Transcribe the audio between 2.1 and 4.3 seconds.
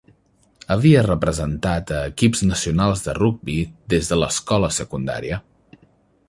equips nacionals de rugbi des de